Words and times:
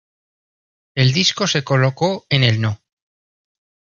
El 0.95 1.13
disco 1.13 1.45
se 1.45 1.63
colocó 1.63 2.25
en 2.31 2.43
el 2.43 2.59
no. 2.59 2.81